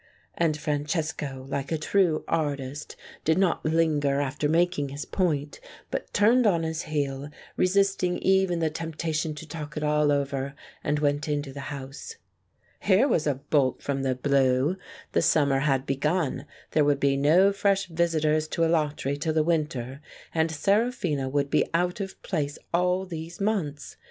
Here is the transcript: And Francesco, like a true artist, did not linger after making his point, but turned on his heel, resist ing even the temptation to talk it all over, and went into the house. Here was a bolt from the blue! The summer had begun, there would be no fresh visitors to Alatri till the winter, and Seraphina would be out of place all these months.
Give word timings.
And 0.35 0.57
Francesco, 0.57 1.45
like 1.47 1.71
a 1.71 1.77
true 1.77 2.25
artist, 2.27 2.95
did 3.23 3.37
not 3.37 3.63
linger 3.63 4.19
after 4.19 4.49
making 4.49 4.89
his 4.89 5.05
point, 5.05 5.59
but 5.91 6.11
turned 6.11 6.47
on 6.47 6.63
his 6.63 6.81
heel, 6.89 7.29
resist 7.55 8.01
ing 8.01 8.17
even 8.17 8.57
the 8.57 8.71
temptation 8.71 9.35
to 9.35 9.47
talk 9.47 9.77
it 9.77 9.83
all 9.83 10.11
over, 10.11 10.55
and 10.83 10.97
went 10.97 11.27
into 11.27 11.53
the 11.53 11.59
house. 11.69 12.15
Here 12.79 13.07
was 13.07 13.27
a 13.27 13.35
bolt 13.35 13.83
from 13.83 14.01
the 14.01 14.15
blue! 14.15 14.75
The 15.11 15.21
summer 15.21 15.59
had 15.59 15.85
begun, 15.85 16.47
there 16.71 16.83
would 16.83 16.99
be 16.99 17.15
no 17.15 17.53
fresh 17.53 17.85
visitors 17.85 18.47
to 18.47 18.63
Alatri 18.63 19.19
till 19.19 19.33
the 19.35 19.43
winter, 19.43 20.01
and 20.33 20.49
Seraphina 20.49 21.29
would 21.29 21.51
be 21.51 21.63
out 21.75 21.99
of 21.99 22.19
place 22.23 22.57
all 22.73 23.05
these 23.05 23.39
months. 23.39 23.97